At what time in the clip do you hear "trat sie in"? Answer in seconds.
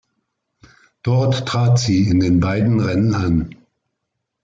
1.47-2.19